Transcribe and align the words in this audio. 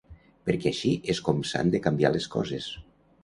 Perquè 0.49 0.69
així 0.69 0.93
és 1.15 1.19
com 1.27 1.43
s’han 1.51 1.69
de 1.77 1.81
canviar 1.87 2.11
les 2.17 2.29
coses. 2.39 2.73